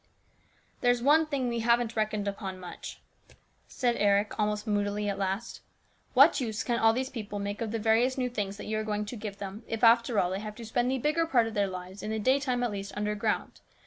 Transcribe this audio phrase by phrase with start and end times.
[0.81, 2.99] "There's one thing we haven't reckoned upon much,"
[3.67, 5.61] said Eric almost moodily at last."
[6.15, 8.83] What use can all these people make of the various new things that you are
[8.83, 11.53] going to give them, if, after all, they have to spend the bigger part of
[11.53, 12.43] their lives, in the STEWARDSHIP.
[12.45, 13.61] 305 daytime, at least, underground